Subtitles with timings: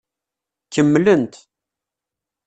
[0.73, 1.33] Kemmlent.